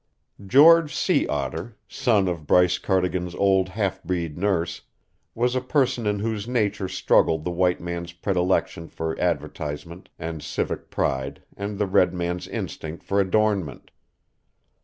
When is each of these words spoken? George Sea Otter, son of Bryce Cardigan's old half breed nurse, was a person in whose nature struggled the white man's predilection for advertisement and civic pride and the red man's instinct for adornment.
George 0.47 0.95
Sea 0.95 1.27
Otter, 1.27 1.77
son 1.87 2.27
of 2.27 2.47
Bryce 2.47 2.79
Cardigan's 2.79 3.35
old 3.35 3.69
half 3.69 4.01
breed 4.01 4.35
nurse, 4.35 4.81
was 5.35 5.53
a 5.55 5.61
person 5.61 6.07
in 6.07 6.17
whose 6.17 6.47
nature 6.47 6.87
struggled 6.87 7.43
the 7.43 7.51
white 7.51 7.79
man's 7.79 8.11
predilection 8.11 8.87
for 8.87 9.15
advertisement 9.21 10.09
and 10.17 10.41
civic 10.41 10.89
pride 10.89 11.43
and 11.55 11.77
the 11.77 11.85
red 11.85 12.15
man's 12.15 12.47
instinct 12.47 13.03
for 13.03 13.19
adornment. 13.21 13.91